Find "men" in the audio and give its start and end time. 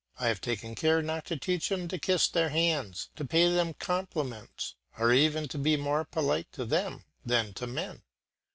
7.67-8.01